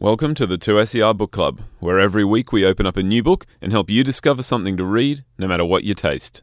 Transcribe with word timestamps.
Welcome 0.00 0.34
to 0.36 0.46
the 0.46 0.56
2SER 0.56 1.14
Book 1.14 1.30
Club, 1.30 1.60
where 1.78 2.00
every 2.00 2.24
week 2.24 2.52
we 2.52 2.64
open 2.64 2.86
up 2.86 2.96
a 2.96 3.02
new 3.02 3.22
book 3.22 3.44
and 3.60 3.70
help 3.70 3.90
you 3.90 4.02
discover 4.02 4.42
something 4.42 4.78
to 4.78 4.84
read, 4.86 5.26
no 5.36 5.46
matter 5.46 5.62
what 5.62 5.84
your 5.84 5.94
taste. 5.94 6.40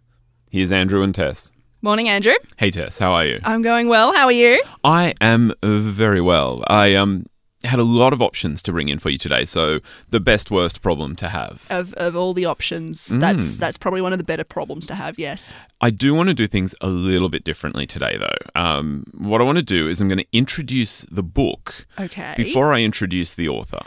Here's 0.51 0.71
Andrew 0.71 1.01
and 1.01 1.15
Tess. 1.15 1.51
Morning, 1.81 2.07
Andrew. 2.07 2.35
Hey 2.57 2.69
Tess, 2.69 2.99
how 2.99 3.13
are 3.13 3.25
you? 3.25 3.39
I'm 3.43 3.63
going 3.63 3.87
well. 3.87 4.13
How 4.13 4.25
are 4.25 4.31
you? 4.31 4.61
I 4.83 5.15
am 5.21 5.53
very 5.63 6.21
well. 6.21 6.63
I 6.67 6.93
um 6.93 7.25
had 7.67 7.79
a 7.79 7.83
lot 7.83 8.13
of 8.13 8.21
options 8.21 8.61
to 8.63 8.71
bring 8.71 8.89
in 8.89 8.97
for 8.99 9.09
you 9.09 9.17
today, 9.17 9.45
so 9.45 9.79
the 10.09 10.19
best 10.19 10.49
worst 10.49 10.81
problem 10.81 11.15
to 11.17 11.29
have. 11.29 11.63
Of, 11.69 11.93
of 11.93 12.15
all 12.15 12.33
the 12.33 12.45
options, 12.45 13.09
Mm. 13.09 13.19
that's 13.19 13.57
that's 13.57 13.77
probably 13.77 14.01
one 14.01 14.13
of 14.13 14.17
the 14.19 14.25
better 14.25 14.43
problems 14.43 14.87
to 14.87 14.95
have. 14.95 15.19
Yes. 15.19 15.53
I 15.81 15.89
do 15.91 16.13
want 16.15 16.27
to 16.29 16.33
do 16.33 16.47
things 16.47 16.73
a 16.81 16.87
little 16.87 17.29
bit 17.29 17.43
differently 17.43 17.85
today, 17.85 18.17
though. 18.17 18.59
Um, 18.61 19.05
what 19.17 19.41
I 19.41 19.43
want 19.43 19.57
to 19.57 19.61
do 19.63 19.87
is 19.87 20.01
I'm 20.01 20.07
going 20.07 20.17
to 20.17 20.25
introduce 20.33 21.05
the 21.11 21.23
book 21.23 21.85
Okay. 21.99 22.33
before 22.35 22.73
I 22.73 22.79
introduce 22.81 23.33
the 23.35 23.47
author. 23.49 23.83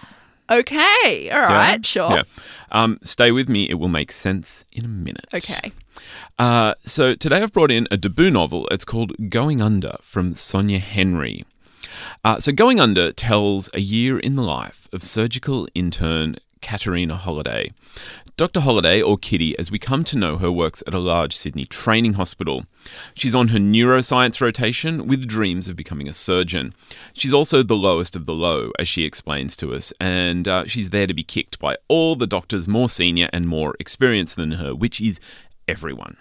Okay. 0.50 1.30
All 1.30 1.40
right. 1.42 1.72
Yeah? 1.74 1.78
Sure. 1.82 2.10
Yeah. 2.16 2.22
Um, 2.72 2.98
stay 3.02 3.30
with 3.30 3.48
me; 3.48 3.68
it 3.70 3.74
will 3.78 3.88
make 3.88 4.12
sense 4.12 4.64
in 4.72 4.84
a 4.84 4.88
minute. 4.88 5.26
Okay. 5.32 5.72
Uh, 6.38 6.74
so 6.84 7.14
today 7.14 7.42
I've 7.42 7.52
brought 7.52 7.70
in 7.70 7.86
a 7.90 7.96
debut 7.96 8.30
novel. 8.30 8.66
It's 8.70 8.84
called 8.84 9.12
Going 9.30 9.60
Under 9.60 9.96
from 10.02 10.34
Sonia 10.34 10.78
Henry. 10.78 11.44
Uh, 12.24 12.38
so 12.38 12.52
Going 12.52 12.80
Under 12.80 13.12
tells 13.12 13.70
a 13.74 13.80
year 13.80 14.18
in 14.18 14.36
the 14.36 14.42
life 14.42 14.88
of 14.92 15.02
surgical 15.02 15.68
intern 15.74 16.36
Katerina 16.60 17.16
Holliday. 17.16 17.72
Dr. 18.36 18.60
Holliday, 18.60 19.02
or 19.02 19.18
Kitty, 19.18 19.58
as 19.58 19.70
we 19.70 19.78
come 19.78 20.02
to 20.04 20.16
know 20.16 20.38
her, 20.38 20.50
works 20.50 20.82
at 20.86 20.94
a 20.94 20.98
large 20.98 21.36
Sydney 21.36 21.66
training 21.66 22.14
hospital. 22.14 22.64
She's 23.14 23.34
on 23.34 23.48
her 23.48 23.58
neuroscience 23.58 24.40
rotation 24.40 25.06
with 25.06 25.28
dreams 25.28 25.68
of 25.68 25.76
becoming 25.76 26.08
a 26.08 26.14
surgeon. 26.14 26.74
She's 27.12 27.34
also 27.34 27.62
the 27.62 27.76
lowest 27.76 28.16
of 28.16 28.24
the 28.24 28.32
low, 28.32 28.70
as 28.78 28.88
she 28.88 29.04
explains 29.04 29.56
to 29.56 29.74
us, 29.74 29.92
and 30.00 30.48
uh, 30.48 30.64
she's 30.66 30.88
there 30.88 31.06
to 31.06 31.12
be 31.12 31.22
kicked 31.22 31.58
by 31.58 31.76
all 31.88 32.16
the 32.16 32.26
doctors 32.26 32.66
more 32.66 32.88
senior 32.88 33.28
and 33.30 33.46
more 33.46 33.76
experienced 33.78 34.36
than 34.36 34.52
her, 34.52 34.74
which 34.74 35.02
is 35.02 35.20
everyone. 35.68 36.16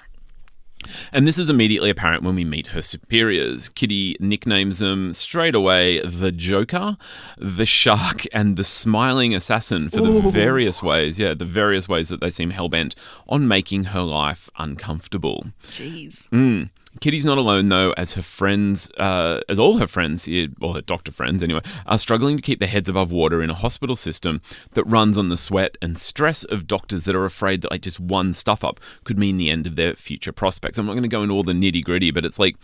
And 1.11 1.27
this 1.27 1.37
is 1.37 1.49
immediately 1.49 1.89
apparent 1.89 2.23
when 2.23 2.35
we 2.35 2.43
meet 2.43 2.67
her 2.67 2.81
superiors. 2.81 3.69
Kitty 3.69 4.15
nicknames 4.19 4.79
them 4.79 5.13
straight 5.13 5.55
away 5.55 6.01
the 6.01 6.31
Joker, 6.31 6.95
the 7.37 7.65
Shark, 7.65 8.25
and 8.33 8.55
the 8.55 8.63
Smiling 8.63 9.35
Assassin 9.35 9.89
for 9.89 9.97
the 9.97 10.27
Ooh. 10.27 10.31
various 10.31 10.81
ways, 10.81 11.19
yeah, 11.19 11.33
the 11.33 11.45
various 11.45 11.87
ways 11.87 12.09
that 12.09 12.21
they 12.21 12.29
seem 12.29 12.51
hell 12.51 12.69
bent 12.69 12.95
on 13.27 13.47
making 13.47 13.85
her 13.85 14.01
life 14.01 14.49
uncomfortable. 14.57 15.47
Jeez. 15.77 16.27
Mm. 16.29 16.69
Kitty's 17.01 17.23
not 17.25 17.37
alone 17.37 17.69
though, 17.69 17.91
as 17.97 18.13
her 18.13 18.21
friends, 18.23 18.89
uh, 18.97 19.41
as 19.47 19.59
all 19.59 19.77
her 19.77 19.85
friends, 19.87 20.27
or 20.59 20.73
her 20.73 20.81
doctor 20.81 21.11
friends 21.11 21.43
anyway, 21.43 21.61
are 21.85 21.99
struggling 21.99 22.35
to 22.35 22.41
keep 22.41 22.59
their 22.59 22.67
heads 22.67 22.89
above 22.89 23.11
water 23.11 23.41
in 23.43 23.49
a 23.49 23.53
hospital 23.53 23.95
system 23.95 24.41
that 24.73 24.83
runs 24.85 25.17
on 25.17 25.29
the 25.29 25.37
sweat 25.37 25.77
and 25.81 25.97
stress 25.97 26.43
of 26.45 26.65
doctors 26.67 27.05
that 27.05 27.15
are 27.15 27.25
afraid 27.25 27.61
that 27.61 27.71
like 27.71 27.81
just 27.81 27.99
one 27.99 28.33
stuff 28.33 28.63
up 28.63 28.79
could 29.03 29.17
mean 29.19 29.37
the 29.37 29.49
end 29.49 29.67
of 29.67 29.75
their 29.75 29.93
future 29.93 30.31
prospects. 30.31 30.77
I'm 30.79 30.85
not 30.87 30.93
going 30.93 31.03
to 31.03 31.07
go 31.09 31.21
into 31.21 31.35
all 31.35 31.43
the 31.43 31.53
nitty 31.53 31.83
gritty, 31.83 32.11
but 32.11 32.25
it's 32.25 32.39
like 32.39 32.55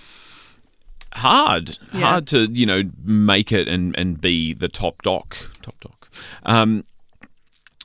hard, 1.14 1.78
Yeah. 1.94 2.00
hard 2.02 2.28
to 2.28 2.46
you 2.52 2.66
know 2.66 2.84
make 3.04 3.52
it 3.52 3.68
and 3.68 3.96
and 3.96 4.20
be 4.20 4.54
the 4.54 4.68
top 4.68 5.02
doc, 5.04 5.38
top 5.62 5.76
doc. 5.80 6.10
Um, 6.44 6.84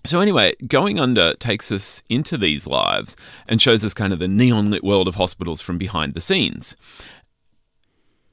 so 0.04 0.20
anyway, 0.20 0.54
going 0.66 0.98
under 0.98 1.34
takes 1.34 1.70
us 1.70 2.02
into 2.08 2.38
these 2.38 2.66
lives 2.66 3.16
and 3.46 3.60
shows 3.60 3.84
us 3.84 3.92
kind 3.92 4.12
of 4.12 4.18
the 4.18 4.28
neon 4.28 4.70
lit 4.70 4.82
world 4.82 5.08
of 5.08 5.16
hospitals 5.16 5.60
from 5.60 5.76
behind 5.78 6.14
the 6.14 6.20
scenes. 6.20 6.74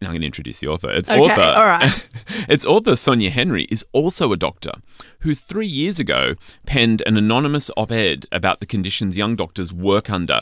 Now 0.01 0.09
I'm 0.09 0.13
going 0.13 0.21
to 0.21 0.27
introduce 0.27 0.59
the 0.59 0.67
author. 0.67 0.91
It's 0.91 1.09
Okay, 1.09 1.19
author. 1.19 1.41
all 1.41 1.65
right. 1.65 2.07
its 2.47 2.65
author 2.65 2.95
Sonia 2.95 3.31
Henry 3.31 3.63
is 3.65 3.83
also 3.93 4.31
a 4.31 4.37
doctor 4.37 4.73
who 5.21 5.33
3 5.33 5.65
years 5.65 5.99
ago 5.99 6.35
penned 6.67 7.01
an 7.07 7.17
anonymous 7.17 7.71
op-ed 7.75 8.27
about 8.31 8.59
the 8.59 8.67
conditions 8.67 9.17
young 9.17 9.35
doctors 9.35 9.73
work 9.73 10.09
under. 10.09 10.41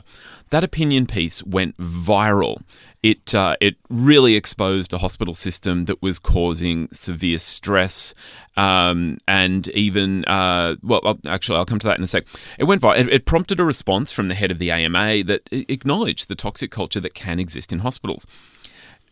That 0.50 0.64
opinion 0.64 1.08
piece 1.08 1.42
went 1.44 1.78
viral. 1.78 2.62
It 3.02 3.34
uh, 3.36 3.56
it 3.62 3.76
really 3.90 4.36
exposed 4.36 4.92
a 4.92 4.98
hospital 4.98 5.36
system 5.36 5.86
that 5.86 6.02
was 6.02 6.18
causing 6.20 6.90
severe 6.92 7.38
stress 7.40 8.14
um, 8.58 9.20
and 9.28 9.68
even 9.70 10.26
uh, 10.26 10.76
well, 10.82 11.20
actually, 11.28 11.58
I'll 11.58 11.66
come 11.66 11.80
to 11.80 11.88
that 11.88 11.98
in 11.98 12.04
a 12.04 12.08
sec. 12.08 12.26
It 12.58 12.64
went 12.66 12.82
viral. 12.82 13.00
It, 13.00 13.10
it 13.10 13.26
prompted 13.26 13.60
a 13.60 13.64
response 13.64 14.12
from 14.12 14.28
the 14.28 14.36
head 14.36 14.52
of 14.52 14.60
the 14.60 14.72
AMA 14.72 15.24
that 15.26 15.42
acknowledged 15.52 16.28
the 16.28 16.36
toxic 16.36 16.72
culture 16.72 17.00
that 17.00 17.14
can 17.14 17.40
exist 17.40 17.72
in 17.72 17.80
hospitals. 17.80 18.26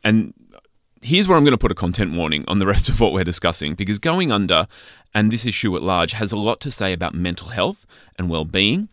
And 0.03 0.33
here's 1.01 1.27
where 1.27 1.37
I'm 1.37 1.43
going 1.43 1.51
to 1.51 1.57
put 1.57 1.71
a 1.71 1.75
content 1.75 2.15
warning 2.15 2.45
on 2.47 2.59
the 2.59 2.65
rest 2.67 2.89
of 2.89 2.99
what 2.99 3.13
we're 3.13 3.23
discussing 3.23 3.75
because 3.75 3.99
going 3.99 4.31
under 4.31 4.67
and 5.13 5.31
this 5.31 5.45
issue 5.45 5.75
at 5.75 5.83
large 5.83 6.13
has 6.13 6.31
a 6.31 6.37
lot 6.37 6.59
to 6.61 6.71
say 6.71 6.93
about 6.93 7.13
mental 7.13 7.49
health 7.49 7.85
and 8.17 8.29
well-being. 8.29 8.89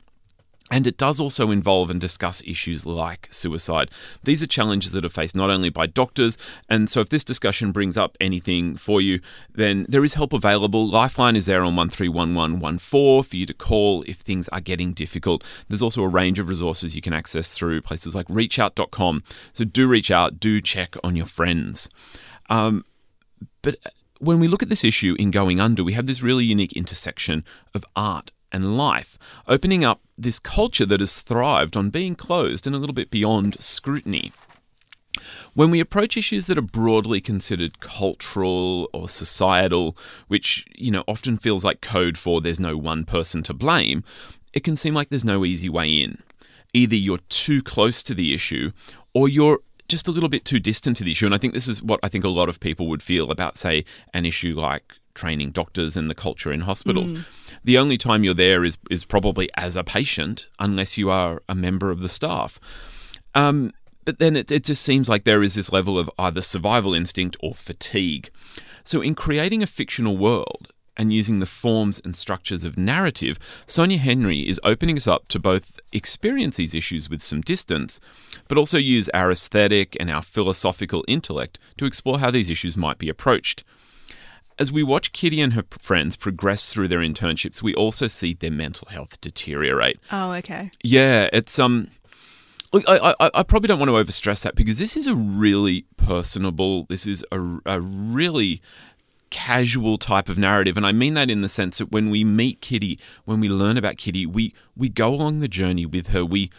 And 0.71 0.87
it 0.87 0.97
does 0.97 1.21
also 1.21 1.51
involve 1.51 1.91
and 1.91 2.01
discuss 2.01 2.43
issues 2.47 2.87
like 2.87 3.27
suicide. 3.31 3.91
These 4.23 4.43
are 4.43 4.47
challenges 4.47 4.93
that 4.93 5.05
are 5.05 5.11
faced 5.11 5.35
not 5.35 5.51
only 5.51 5.69
by 5.69 5.87
doctors, 5.87 6.39
and 6.69 6.89
so 6.89 7.01
if 7.01 7.09
this 7.09 7.25
discussion 7.25 7.73
brings 7.73 7.97
up 7.97 8.17
anything 8.21 8.77
for 8.77 9.01
you, 9.01 9.21
then 9.53 9.85
there 9.89 10.05
is 10.05 10.15
help 10.15 10.33
available. 10.33 10.89
Lifeline 10.89 11.35
is 11.35 11.47
there 11.47 11.65
on 11.65 11.75
131114 11.75 13.23
for 13.23 13.37
you 13.37 13.47
to 13.47 13.55
call 13.55 14.03
if 14.07 14.19
things 14.19 14.49
are 14.49 14.61
getting 14.61 14.93
difficult. 14.93 15.43
There's 15.69 15.83
also 15.83 16.03
a 16.03 16.09
range 16.09 16.39
of 16.39 16.49
resources 16.49 16.95
you 16.95 17.03
can 17.03 17.13
access 17.13 17.55
through 17.55 17.83
places 17.83 18.15
like 18.15 18.29
reachout.com. 18.29 19.25
So 19.53 19.65
do 19.65 19.89
reach 19.89 20.11
out, 20.11 20.39
do 20.39 20.61
check 20.61 20.95
on 21.03 21.17
your 21.17 21.27
friends. 21.27 21.89
Um, 22.49 22.85
but 23.63 23.77
when 24.19 24.39
we 24.39 24.49
look 24.49 24.63
at 24.63 24.69
this 24.69 24.85
issue 24.85 25.17
in 25.19 25.31
Going 25.31 25.61
Under, 25.61 25.83
we 25.83 25.95
have 25.95 26.07
this 26.07 26.23
really 26.23 26.45
unique 26.45 26.75
intersection 26.75 27.43
of 27.75 27.85
art 27.97 28.31
and 28.53 28.77
life, 28.77 29.19
opening 29.47 29.85
up 29.85 30.01
this 30.17 30.39
culture 30.39 30.87
that 30.87 31.01
has 31.01 31.23
thrived 31.23 31.77
on 31.77 31.91
being 31.91 32.15
closed 32.15 32.67
and 32.67 32.75
a 32.75 32.79
little 32.79 32.95
bit 32.95 33.11
beyond 33.11 33.57
scrutiny. 33.61 34.33
When 35.55 35.71
we 35.71 35.81
approach 35.81 36.17
issues 36.17 36.47
that 36.47 36.59
are 36.59 36.63
broadly 36.63 37.21
considered 37.21 37.81
cultural 37.81 38.89
or 38.93 39.09
societal, 39.09 39.97
which, 40.29 40.65
you 40.75 40.91
know, 40.91 41.05
often 41.09 41.37
feels 41.37 41.65
like 41.65 41.81
code 41.81 42.17
for 42.17 42.41
there's 42.41 42.61
no 42.61 42.77
one 42.77 43.05
person 43.05 43.43
to 43.45 43.55
blame, 43.55 44.05
it 44.53 44.65
can 44.65 44.77
seem 44.77 44.95
like 44.95 45.09
there's 45.09 45.25
no 45.25 45.45
easy 45.45 45.69
way 45.69 45.89
in. 45.89 46.23
Either 46.73 46.95
you're 46.95 47.19
too 47.29 47.63
close 47.63 48.03
to 48.05 48.15
the 48.15 48.33
issue 48.33 48.71
or 49.13 49.29
you're 49.29 49.61
just 49.89 50.07
a 50.07 50.13
little 50.13 50.29
bit 50.29 50.45
too 50.45 50.61
distant 50.61 50.97
to 50.99 51.05
the 51.05 51.11
issue. 51.11 51.27
And 51.27 51.35
I 51.35 51.39
think 51.39 51.53
this 51.53 51.69
is 51.69 51.83
what 51.83 52.01
I 52.03 52.09
think 52.09 52.25
a 52.25 52.29
lot 52.29 52.49
of 52.49 52.61
people 52.61 52.87
would 52.89 53.03
feel 53.03 53.31
about, 53.31 53.59
say, 53.59 53.85
an 54.15 54.25
issue 54.25 54.55
like 54.59 54.95
training 55.15 55.51
doctors 55.51 55.97
and 55.97 56.09
the 56.09 56.15
culture 56.15 56.53
in 56.53 56.61
hospitals. 56.61 57.13
The 57.65 57.79
only 57.79 57.99
time 57.99 58.25
you're 58.25 58.35
there 58.35 58.65
is 58.65 58.79
is 58.91 59.05
probably 59.05 59.51
as 59.57 59.77
a 59.77 59.85
patient, 59.85 60.47
unless 60.59 60.97
you 60.97 61.11
are 61.11 61.43
a 61.49 61.55
member 61.55 61.91
of 61.91 62.01
the 62.01 62.09
staff. 62.09 62.59
Um, 63.35 63.73
but 64.05 64.19
then 64.19 64.37
it, 64.37 64.51
it 64.51 64.65
just 64.65 64.83
seems 64.83 65.09
like 65.09 65.25
there 65.25 65.43
is 65.43 65.55
this 65.55 65.73
level 65.73 65.99
of 65.99 66.11
either 66.19 66.43
survival 66.43 66.95
instinct 66.95 67.37
or 67.41 67.55
fatigue. 67.55 68.31
So, 68.85 69.03
in 69.03 69.15
creating 69.15 69.63
a 69.63 69.67
fictional 69.67 70.17
world 70.17 70.69
and 70.97 71.13
using 71.13 71.39
the 71.39 71.47
forms 71.47 72.01
and 72.05 72.17
structures 72.17 72.65
of 72.65 72.79
narrative, 72.79 73.39
Sonia 73.67 73.99
Henry 73.99 74.49
is 74.49 74.61
opening 74.65 74.97
us 74.97 75.07
up 75.07 75.29
to 75.29 75.39
both 75.39 75.81
experience 75.93 76.57
these 76.57 76.75
issues 76.75 77.09
with 77.09 77.23
some 77.23 77.41
distance, 77.41 78.01
but 78.49 78.59
also 78.59 78.79
use 78.79 79.09
our 79.11 79.31
aesthetic 79.31 79.97
and 80.01 80.11
our 80.11 80.23
philosophical 80.23 81.05
intellect 81.07 81.59
to 81.79 81.85
explore 81.85 82.19
how 82.19 82.31
these 82.31 82.51
issues 82.51 82.77
might 82.77 82.99
be 82.99 83.09
approached. 83.09 83.65
As 84.61 84.71
we 84.71 84.83
watch 84.83 85.13
Kitty 85.13 85.41
and 85.41 85.55
her 85.55 85.65
friends 85.79 86.17
progress 86.17 86.71
through 86.71 86.89
their 86.89 86.99
internships, 86.99 87.63
we 87.63 87.75
also 87.75 88.09
see 88.09 88.35
their 88.35 88.51
mental 88.51 88.89
health 88.91 89.19
deteriorate. 89.23 89.99
Oh, 90.13 90.33
okay. 90.33 90.71
Yeah, 90.83 91.31
it's 91.33 91.59
um. 91.59 91.91
Look, 92.73 92.85
I, 92.87 93.15
I, 93.19 93.31
I 93.35 93.43
probably 93.43 93.67
don't 93.67 93.81
want 93.81 93.89
to 93.89 93.95
overstress 93.95 94.43
that 94.43 94.55
because 94.55 94.79
this 94.79 94.97
is 94.97 95.07
a 95.07 95.15
really 95.15 95.87
personable. 95.97 96.85
This 96.85 97.07
is 97.07 97.25
a, 97.33 97.41
a 97.65 97.81
really 97.81 98.61
casual 99.31 99.97
type 99.97 100.29
of 100.29 100.37
narrative, 100.37 100.77
and 100.77 100.87
I 100.87 100.93
mean 100.93 101.15
that 101.15 101.31
in 101.31 101.41
the 101.41 101.49
sense 101.49 101.79
that 101.79 101.91
when 101.91 102.11
we 102.11 102.23
meet 102.23 102.61
Kitty, 102.61 102.99
when 103.25 103.41
we 103.41 103.49
learn 103.49 103.79
about 103.79 103.97
Kitty, 103.97 104.27
we 104.27 104.55
we 104.77 104.91
go 104.91 105.09
along 105.15 105.41
the 105.41 105.49
journey 105.49 105.87
with 105.87 106.09
her. 106.09 106.23
We 106.25 106.51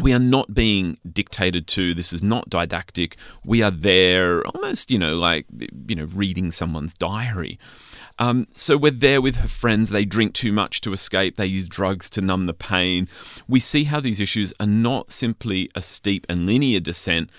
we 0.00 0.12
are 0.12 0.18
not 0.18 0.54
being 0.54 0.98
dictated 1.10 1.66
to. 1.68 1.94
This 1.94 2.12
is 2.12 2.22
not 2.22 2.48
didactic. 2.48 3.16
We 3.44 3.62
are 3.62 3.70
there, 3.70 4.46
almost, 4.46 4.90
you 4.90 4.98
know, 4.98 5.16
like 5.16 5.46
you 5.86 5.94
know, 5.94 6.06
reading 6.06 6.52
someone's 6.52 6.94
diary. 6.94 7.58
Um, 8.18 8.46
so 8.52 8.76
we're 8.76 8.90
there 8.90 9.20
with 9.20 9.36
her 9.36 9.48
friends. 9.48 9.90
They 9.90 10.04
drink 10.04 10.34
too 10.34 10.52
much 10.52 10.82
to 10.82 10.92
escape. 10.92 11.36
They 11.36 11.46
use 11.46 11.68
drugs 11.68 12.10
to 12.10 12.20
numb 12.20 12.46
the 12.46 12.54
pain. 12.54 13.08
We 13.48 13.60
see 13.60 13.84
how 13.84 14.00
these 14.00 14.20
issues 14.20 14.52
are 14.60 14.66
not 14.66 15.10
simply 15.10 15.70
a 15.74 15.80
steep 15.80 16.26
and 16.28 16.46
linear 16.46 16.80
descent. 16.80 17.30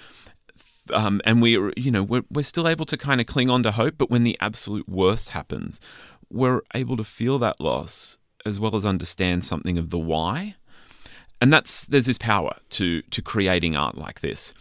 Um, 0.92 1.22
and 1.24 1.42
we're, 1.42 1.72
you 1.78 1.92
know, 1.92 2.02
we're, 2.02 2.24
we're 2.32 2.44
still 2.44 2.68
able 2.68 2.86
to 2.86 2.98
kind 2.98 3.22
of 3.22 3.28
cling 3.28 3.50
on 3.50 3.62
to 3.64 3.72
hope. 3.72 3.96
But 4.00 4.10
when 4.10 4.24
the 4.24 4.36
absolute 4.42 4.90
worst 4.90 5.30
happens, 5.30 5.80
we're 6.32 6.62
able 6.74 6.98
to 6.98 7.04
feel 7.04 7.38
that 7.40 7.62
loss 7.62 8.18
as 8.44 8.60
well 8.60 8.76
as 8.76 8.84
understand 8.84 9.44
something 9.44 9.78
of 9.78 9.92
the 9.92 10.00
why 10.00 10.56
and 11.42 11.52
that's 11.52 11.86
there's 11.86 12.06
this 12.06 12.18
power 12.18 12.56
to 12.70 13.02
to 13.04 13.22
creating 13.22 13.76
art 13.76 13.98
like 13.98 14.22
this 14.22 14.54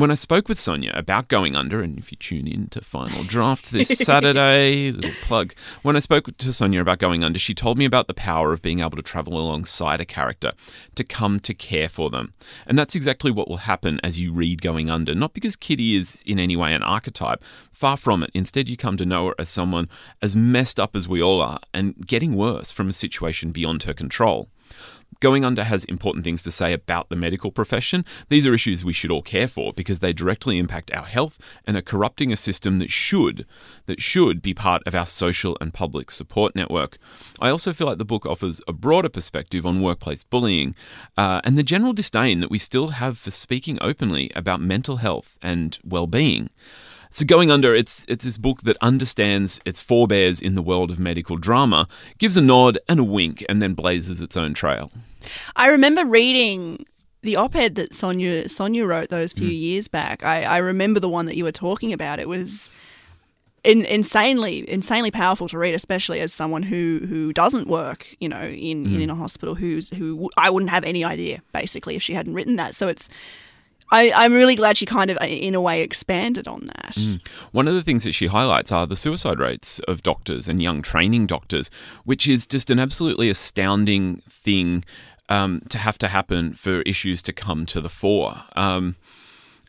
when 0.00 0.10
I 0.10 0.14
spoke 0.14 0.48
with 0.48 0.58
Sonia 0.58 0.92
about 0.94 1.28
going 1.28 1.54
under, 1.54 1.82
and 1.82 1.98
if 1.98 2.10
you 2.10 2.16
tune 2.16 2.46
in 2.46 2.68
to 2.68 2.80
Final 2.80 3.22
Draft 3.22 3.70
this 3.70 3.88
Saturday, 3.98 4.92
little 4.92 5.10
plug. 5.22 5.52
When 5.82 5.94
I 5.94 5.98
spoke 5.98 6.34
to 6.34 6.52
Sonia 6.54 6.80
about 6.80 7.00
going 7.00 7.22
under, 7.22 7.38
she 7.38 7.54
told 7.54 7.76
me 7.76 7.84
about 7.84 8.06
the 8.06 8.14
power 8.14 8.54
of 8.54 8.62
being 8.62 8.80
able 8.80 8.96
to 8.96 9.02
travel 9.02 9.38
alongside 9.38 10.00
a 10.00 10.06
character 10.06 10.52
to 10.94 11.04
come 11.04 11.38
to 11.40 11.52
care 11.52 11.88
for 11.88 12.08
them. 12.08 12.32
And 12.66 12.78
that's 12.78 12.94
exactly 12.94 13.30
what 13.30 13.48
will 13.48 13.58
happen 13.58 14.00
as 14.02 14.18
you 14.18 14.32
read 14.32 14.62
Going 14.62 14.88
Under. 14.88 15.14
Not 15.14 15.34
because 15.34 15.54
Kitty 15.54 15.96
is 15.96 16.22
in 16.24 16.38
any 16.38 16.56
way 16.56 16.72
an 16.72 16.82
archetype, 16.82 17.44
far 17.70 17.98
from 17.98 18.22
it. 18.22 18.30
Instead, 18.32 18.70
you 18.70 18.78
come 18.78 18.96
to 18.96 19.04
know 19.04 19.28
her 19.28 19.34
as 19.38 19.50
someone 19.50 19.88
as 20.22 20.34
messed 20.34 20.80
up 20.80 20.96
as 20.96 21.08
we 21.08 21.20
all 21.20 21.42
are 21.42 21.60
and 21.74 22.06
getting 22.06 22.36
worse 22.36 22.70
from 22.70 22.88
a 22.88 22.94
situation 22.94 23.52
beyond 23.52 23.82
her 23.82 23.94
control. 23.94 24.48
Going 25.18 25.44
Under 25.44 25.64
has 25.64 25.84
important 25.84 26.24
things 26.24 26.40
to 26.42 26.50
say 26.50 26.72
about 26.72 27.08
the 27.08 27.16
medical 27.16 27.50
profession. 27.50 28.04
These 28.28 28.46
are 28.46 28.54
issues 28.54 28.84
we 28.84 28.92
should 28.92 29.10
all 29.10 29.22
care 29.22 29.48
for 29.48 29.72
because 29.72 29.98
they 29.98 30.12
directly 30.12 30.56
impact 30.56 30.90
our 30.92 31.04
health 31.04 31.36
and 31.66 31.76
are 31.76 31.82
corrupting 31.82 32.32
a 32.32 32.36
system 32.36 32.78
that 32.78 32.90
should 32.90 33.44
that 33.86 34.00
should 34.00 34.40
be 34.40 34.54
part 34.54 34.82
of 34.86 34.94
our 34.94 35.04
social 35.04 35.58
and 35.60 35.74
public 35.74 36.10
support 36.10 36.54
network. 36.54 36.96
I 37.40 37.50
also 37.50 37.72
feel 37.72 37.88
like 37.88 37.98
the 37.98 38.04
book 38.04 38.24
offers 38.24 38.62
a 38.68 38.72
broader 38.72 39.08
perspective 39.08 39.66
on 39.66 39.82
workplace 39.82 40.22
bullying 40.22 40.74
uh, 41.18 41.40
and 41.44 41.58
the 41.58 41.64
general 41.64 41.92
disdain 41.92 42.40
that 42.40 42.50
we 42.50 42.58
still 42.58 42.88
have 42.88 43.18
for 43.18 43.30
speaking 43.30 43.78
openly 43.80 44.30
about 44.36 44.60
mental 44.60 44.98
health 44.98 45.36
and 45.42 45.78
well-being. 45.84 46.50
So 47.12 47.24
going 47.24 47.50
under, 47.50 47.74
it's 47.74 48.04
it's 48.08 48.24
this 48.24 48.38
book 48.38 48.62
that 48.62 48.76
understands 48.80 49.60
its 49.64 49.80
forebears 49.80 50.40
in 50.40 50.54
the 50.54 50.62
world 50.62 50.90
of 50.90 50.98
medical 50.98 51.36
drama, 51.36 51.88
gives 52.18 52.36
a 52.36 52.40
nod 52.40 52.78
and 52.88 53.00
a 53.00 53.04
wink, 53.04 53.44
and 53.48 53.60
then 53.60 53.74
blazes 53.74 54.20
its 54.20 54.36
own 54.36 54.54
trail. 54.54 54.92
I 55.56 55.66
remember 55.68 56.04
reading 56.04 56.86
the 57.22 57.36
op-ed 57.36 57.74
that 57.74 57.94
Sonia 57.94 58.48
Sonia 58.48 58.86
wrote 58.86 59.08
those 59.08 59.32
few 59.32 59.50
mm. 59.50 59.58
years 59.58 59.88
back. 59.88 60.22
I, 60.24 60.44
I 60.44 60.58
remember 60.58 61.00
the 61.00 61.08
one 61.08 61.26
that 61.26 61.36
you 61.36 61.44
were 61.44 61.52
talking 61.52 61.92
about. 61.92 62.20
It 62.20 62.28
was 62.28 62.70
in, 63.64 63.84
insanely 63.86 64.64
insanely 64.70 65.10
powerful 65.10 65.48
to 65.48 65.58
read, 65.58 65.74
especially 65.74 66.20
as 66.20 66.32
someone 66.32 66.62
who 66.62 67.00
who 67.08 67.32
doesn't 67.32 67.66
work, 67.66 68.06
you 68.20 68.28
know, 68.28 68.40
in 68.40 68.86
in 68.86 69.08
mm. 69.08 69.12
a 69.12 69.16
hospital. 69.16 69.56
Who's 69.56 69.88
who 69.88 70.14
w- 70.14 70.30
I 70.36 70.48
wouldn't 70.48 70.70
have 70.70 70.84
any 70.84 71.04
idea 71.04 71.42
basically 71.52 71.96
if 71.96 72.02
she 72.02 72.14
hadn't 72.14 72.34
written 72.34 72.54
that. 72.56 72.76
So 72.76 72.86
it's. 72.86 73.08
I, 73.90 74.12
I'm 74.12 74.32
really 74.32 74.54
glad 74.54 74.76
she 74.76 74.86
kind 74.86 75.10
of, 75.10 75.18
in 75.22 75.54
a 75.54 75.60
way, 75.60 75.82
expanded 75.82 76.46
on 76.46 76.66
that. 76.66 76.96
One 77.52 77.66
of 77.66 77.74
the 77.74 77.82
things 77.82 78.04
that 78.04 78.12
she 78.12 78.26
highlights 78.26 78.70
are 78.70 78.86
the 78.86 78.96
suicide 78.96 79.38
rates 79.38 79.78
of 79.80 80.02
doctors 80.02 80.48
and 80.48 80.62
young 80.62 80.82
training 80.82 81.26
doctors, 81.26 81.70
which 82.04 82.28
is 82.28 82.46
just 82.46 82.70
an 82.70 82.78
absolutely 82.78 83.28
astounding 83.28 84.22
thing 84.28 84.84
um, 85.28 85.62
to 85.68 85.78
have 85.78 85.98
to 85.98 86.08
happen 86.08 86.54
for 86.54 86.82
issues 86.82 87.22
to 87.22 87.32
come 87.32 87.66
to 87.66 87.80
the 87.80 87.88
fore. 87.88 88.42
Um, 88.56 88.96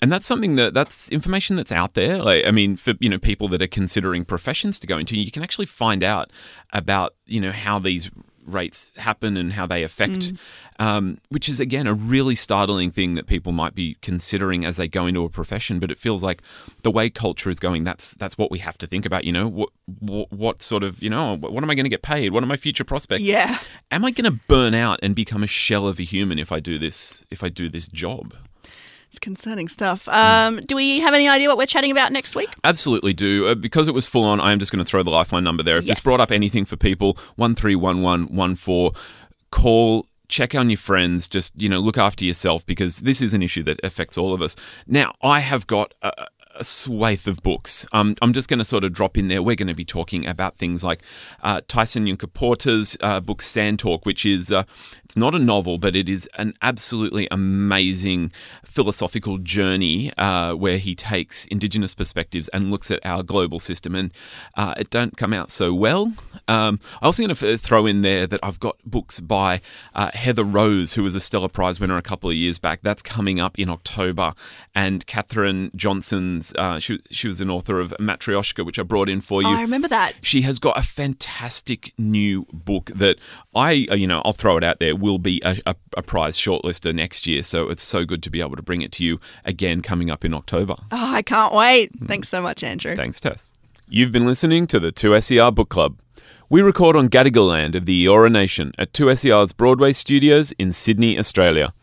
and 0.01 0.11
that's 0.11 0.25
something 0.25 0.55
that 0.55 0.73
that's 0.73 1.11
information 1.11 1.55
that's 1.55 1.71
out 1.71 1.93
there. 1.93 2.17
Like, 2.17 2.45
I 2.45 2.51
mean, 2.51 2.75
for 2.75 2.95
you 2.99 3.09
know 3.09 3.19
people 3.19 3.47
that 3.49 3.61
are 3.61 3.67
considering 3.67 4.25
professions 4.25 4.79
to 4.79 4.87
go 4.87 4.97
into, 4.97 5.19
you 5.19 5.31
can 5.31 5.43
actually 5.43 5.67
find 5.67 6.03
out 6.03 6.31
about 6.73 7.13
you 7.27 7.39
know 7.39 7.51
how 7.51 7.77
these 7.77 8.09
rates 8.45 8.91
happen 8.97 9.37
and 9.37 9.53
how 9.53 9.65
they 9.65 9.83
affect, 9.83 10.33
um, 10.79 11.17
which 11.29 11.47
is 11.47 11.59
again 11.59 11.87
a 11.87 11.93
really 11.93 12.35
startling 12.35 12.91
thing 12.91 13.15
that 13.15 13.27
people 13.27 13.51
might 13.51 13.75
be 13.75 13.97
considering 14.01 14.65
as 14.65 14.77
they 14.77 14.87
go 14.87 15.05
into 15.05 15.23
a 15.23 15.29
profession. 15.29 15.79
But 15.79 15.91
it 15.91 15.97
feels 15.97 16.23
like 16.23 16.41
the 16.83 16.91
way 16.91 17.09
culture 17.09 17.49
is 17.49 17.59
going, 17.59 17.83
that's 17.83 18.13
that's 18.15 18.37
what 18.37 18.51
we 18.51 18.59
have 18.59 18.77
to 18.79 18.87
think 18.87 19.05
about. 19.05 19.23
You 19.23 19.31
know, 19.31 19.47
what 19.47 19.69
what, 19.99 20.31
what 20.31 20.63
sort 20.63 20.83
of 20.83 21.01
you 21.01 21.09
know 21.09 21.37
what 21.37 21.63
am 21.63 21.69
I 21.69 21.75
going 21.75 21.85
to 21.85 21.89
get 21.89 22.01
paid? 22.01 22.31
What 22.31 22.43
are 22.43 22.47
my 22.47 22.57
future 22.57 22.83
prospects? 22.83 23.23
Yeah. 23.23 23.59
Am 23.91 24.05
I 24.05 24.11
going 24.11 24.31
to 24.31 24.39
burn 24.47 24.73
out 24.73 24.99
and 25.03 25.15
become 25.15 25.43
a 25.43 25.47
shell 25.47 25.87
of 25.87 25.99
a 25.99 26.03
human 26.03 26.39
if 26.39 26.51
I 26.51 26.59
do 26.59 26.77
this 26.79 27.23
if 27.31 27.43
I 27.43 27.49
do 27.49 27.69
this 27.69 27.87
job? 27.87 28.33
It's 29.11 29.19
concerning 29.19 29.67
stuff. 29.67 30.07
Um, 30.07 30.61
do 30.65 30.73
we 30.73 31.01
have 31.01 31.13
any 31.13 31.27
idea 31.27 31.49
what 31.49 31.57
we're 31.57 31.65
chatting 31.65 31.91
about 31.91 32.13
next 32.13 32.33
week? 32.33 32.47
Absolutely 32.63 33.11
do. 33.11 33.45
Uh, 33.45 33.55
because 33.55 33.89
it 33.89 33.93
was 33.93 34.07
full 34.07 34.23
on, 34.23 34.39
I 34.39 34.53
am 34.53 34.59
just 34.59 34.71
going 34.71 34.81
to 34.83 34.89
throw 34.89 35.03
the 35.03 35.09
lifeline 35.09 35.43
number 35.43 35.63
there. 35.63 35.75
If 35.75 35.83
Yes. 35.83 35.97
this 35.97 36.03
brought 36.05 36.21
up 36.21 36.31
anything 36.31 36.63
for 36.63 36.77
people, 36.77 37.17
131114, 37.35 38.91
call, 39.51 40.05
check 40.29 40.55
on 40.55 40.69
your 40.69 40.77
friends, 40.77 41.27
just, 41.27 41.51
you 41.59 41.67
know, 41.67 41.79
look 41.79 41.97
after 41.97 42.23
yourself 42.23 42.65
because 42.65 42.99
this 42.99 43.21
is 43.21 43.33
an 43.33 43.43
issue 43.43 43.63
that 43.63 43.81
affects 43.83 44.17
all 44.17 44.33
of 44.33 44.41
us. 44.41 44.55
Now, 44.87 45.13
I 45.21 45.41
have 45.41 45.67
got 45.67 45.93
a, 46.01 46.27
a 46.55 46.63
swathe 46.63 47.27
of 47.27 47.41
books. 47.43 47.85
Um, 47.91 48.15
I'm 48.21 48.33
just 48.33 48.47
going 48.47 48.59
to 48.59 48.65
sort 48.65 48.83
of 48.83 48.93
drop 48.93 49.17
in 49.17 49.27
there. 49.27 49.41
We're 49.41 49.55
going 49.55 49.67
to 49.67 49.73
be 49.73 49.85
talking 49.85 50.25
about 50.25 50.57
things 50.57 50.83
like 50.83 51.01
uh, 51.41 51.61
Tyson 51.67 52.05
Yunkaporta's 52.05 52.97
uh, 53.01 53.19
book 53.19 53.41
Sand 53.41 53.79
Talk, 53.79 54.05
which 54.05 54.25
is 54.25 54.51
uh, 54.51 54.63
it's 55.03 55.17
not 55.17 55.35
a 55.35 55.39
novel, 55.39 55.77
but 55.77 55.95
it 55.95 56.09
is 56.09 56.29
an 56.37 56.53
absolutely 56.61 57.27
amazing 57.31 58.31
philosophical 58.63 59.37
journey 59.37 60.13
uh, 60.17 60.53
where 60.53 60.77
he 60.77 60.95
takes 60.95 61.45
Indigenous 61.45 61.93
perspectives 61.93 62.47
and 62.49 62.71
looks 62.71 62.91
at 62.91 62.99
our 63.05 63.23
global 63.23 63.59
system, 63.59 63.95
and 63.95 64.11
uh, 64.55 64.73
it 64.77 64.89
don't 64.89 65.17
come 65.17 65.33
out 65.33 65.51
so 65.51 65.73
well. 65.73 66.13
Um, 66.51 66.79
I 67.01 67.05
also 67.05 67.23
going 67.23 67.35
to 67.35 67.53
f- 67.53 67.59
throw 67.61 67.85
in 67.85 68.01
there 68.01 68.27
that 68.27 68.39
I've 68.43 68.59
got 68.59 68.77
books 68.85 69.19
by 69.19 69.61
uh, 69.95 70.11
Heather 70.13 70.43
Rose, 70.43 70.93
who 70.93 71.03
was 71.03 71.15
a 71.15 71.19
Stellar 71.19 71.47
Prize 71.47 71.79
winner 71.79 71.95
a 71.95 72.01
couple 72.01 72.29
of 72.29 72.35
years 72.35 72.59
back. 72.59 72.81
That's 72.81 73.01
coming 73.01 73.39
up 73.39 73.57
in 73.57 73.69
October, 73.69 74.33
and 74.75 75.05
Catherine 75.05 75.71
Johnson's. 75.75 76.53
Uh, 76.57 76.79
she 76.79 76.99
she 77.09 77.27
was 77.27 77.41
an 77.41 77.49
author 77.49 77.79
of 77.79 77.93
Matryoshka, 77.99 78.65
which 78.65 78.77
I 78.79 78.83
brought 78.83 79.09
in 79.09 79.21
for 79.21 79.41
you. 79.41 79.47
Oh, 79.47 79.53
I 79.55 79.61
remember 79.61 79.87
that. 79.87 80.13
She 80.21 80.41
has 80.41 80.59
got 80.59 80.77
a 80.77 80.81
fantastic 80.81 81.93
new 81.97 82.45
book 82.51 82.91
that 82.95 83.17
I, 83.55 83.87
uh, 83.89 83.95
you 83.95 84.07
know, 84.07 84.21
I'll 84.25 84.33
throw 84.33 84.57
it 84.57 84.63
out 84.63 84.79
there, 84.79 84.95
will 84.95 85.19
be 85.19 85.41
a, 85.45 85.57
a, 85.65 85.75
a 85.97 86.01
prize 86.01 86.37
shortlister 86.37 86.93
next 86.93 87.25
year. 87.27 87.43
So 87.43 87.69
it's 87.69 87.83
so 87.83 88.05
good 88.05 88.21
to 88.23 88.29
be 88.29 88.41
able 88.41 88.55
to 88.55 88.61
bring 88.61 88.81
it 88.81 88.91
to 88.93 89.05
you 89.05 89.19
again 89.45 89.81
coming 89.81 90.11
up 90.11 90.25
in 90.25 90.33
October. 90.33 90.75
Oh, 90.91 91.13
I 91.13 91.21
can't 91.21 91.53
wait. 91.53 91.91
Thanks 92.05 92.29
so 92.29 92.41
much, 92.41 92.63
Andrew. 92.63 92.95
Thanks, 92.95 93.19
Tess. 93.19 93.53
You've 93.87 94.11
been 94.11 94.25
listening 94.25 94.67
to 94.67 94.79
the 94.79 94.91
2SER 94.91 95.53
Book 95.53 95.69
Club. 95.69 95.99
We 96.51 96.61
record 96.61 96.97
on 96.97 97.07
Gadigal 97.07 97.47
land 97.47 97.77
of 97.77 97.85
the 97.85 98.05
Eora 98.05 98.29
Nation 98.29 98.73
at 98.77 98.91
2SER's 98.91 99.53
Broadway 99.53 99.93
studios 99.93 100.51
in 100.59 100.73
Sydney, 100.73 101.17
Australia. 101.17 101.73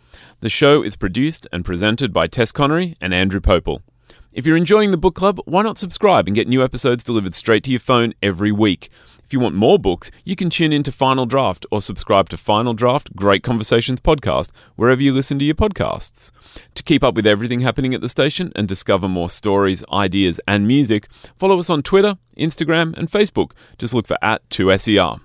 The 0.40 0.50
show 0.50 0.82
is 0.82 0.94
produced 0.94 1.46
and 1.50 1.64
presented 1.64 2.12
by 2.12 2.26
Tess 2.26 2.52
Connery 2.52 2.94
and 3.00 3.14
Andrew 3.14 3.40
Popel. 3.40 3.80
If 4.30 4.46
you're 4.46 4.58
enjoying 4.58 4.90
the 4.90 4.98
book 4.98 5.14
club, 5.14 5.40
why 5.46 5.62
not 5.62 5.78
subscribe 5.78 6.26
and 6.26 6.36
get 6.36 6.46
new 6.46 6.62
episodes 6.62 7.02
delivered 7.02 7.34
straight 7.34 7.64
to 7.64 7.70
your 7.70 7.80
phone 7.80 8.12
every 8.22 8.52
week? 8.52 8.90
If 9.24 9.32
you 9.32 9.40
want 9.40 9.54
more 9.54 9.78
books, 9.78 10.10
you 10.22 10.36
can 10.36 10.50
tune 10.50 10.70
in 10.70 10.82
to 10.82 10.92
Final 10.92 11.24
Draft 11.24 11.64
or 11.70 11.80
subscribe 11.80 12.28
to 12.28 12.36
Final 12.36 12.74
Draft 12.74 13.16
Great 13.16 13.42
Conversations 13.42 14.00
podcast 14.00 14.50
wherever 14.76 15.02
you 15.02 15.14
listen 15.14 15.38
to 15.38 15.46
your 15.46 15.54
podcasts. 15.54 16.30
To 16.74 16.82
keep 16.82 17.02
up 17.02 17.14
with 17.14 17.26
everything 17.26 17.60
happening 17.60 17.94
at 17.94 18.02
the 18.02 18.08
station 18.10 18.52
and 18.54 18.68
discover 18.68 19.08
more 19.08 19.30
stories, 19.30 19.82
ideas, 19.90 20.40
and 20.46 20.68
music, 20.68 21.08
follow 21.38 21.58
us 21.58 21.70
on 21.70 21.82
Twitter, 21.82 22.18
Instagram, 22.36 22.94
and 22.98 23.10
Facebook. 23.10 23.52
Just 23.78 23.94
look 23.94 24.06
for 24.06 24.18
at 24.20 24.46
2SER. 24.50 25.20